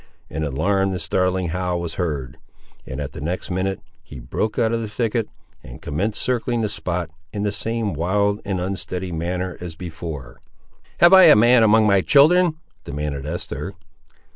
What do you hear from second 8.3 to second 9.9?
and unsteady manner as